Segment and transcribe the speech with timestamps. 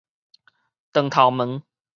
[0.93, 1.61] 長頭毛